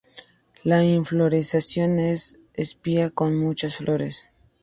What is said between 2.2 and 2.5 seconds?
una